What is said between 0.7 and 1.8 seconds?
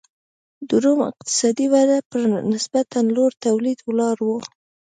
روم اقتصادي